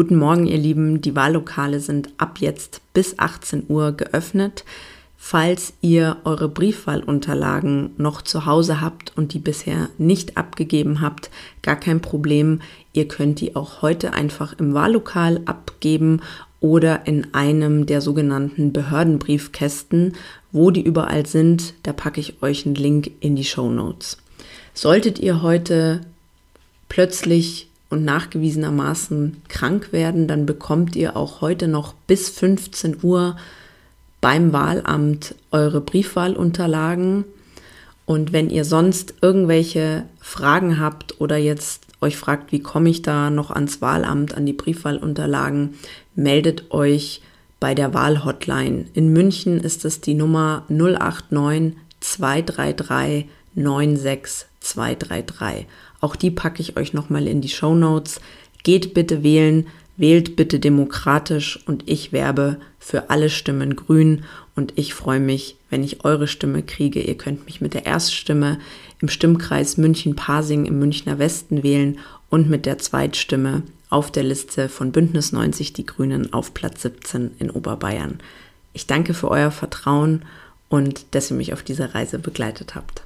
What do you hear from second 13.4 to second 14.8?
die auch heute einfach im